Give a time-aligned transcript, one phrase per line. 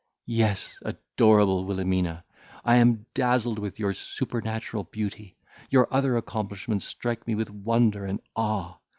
[0.25, 2.25] Yes, adorable Wilhelmina!
[2.65, 5.37] I am dazzled with your supernatural beauty;
[5.69, 8.79] your other accomplishments strike me with wonder and awe.